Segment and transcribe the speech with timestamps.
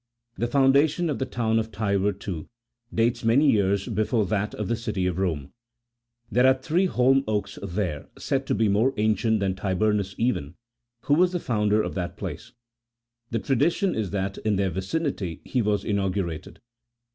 [0.35, 2.49] The foundation of the town of Tibur, too,
[2.91, 5.53] dates many years before that of the City of Rome:
[6.31, 10.55] there are three holm oaks there, said to be more ancient than Tiburnus even,
[11.01, 12.51] who was the founder of that place;
[13.29, 16.57] the tradition is that in their vicinity he was inau gurated.